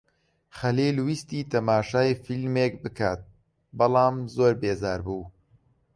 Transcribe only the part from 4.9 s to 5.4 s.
بوو.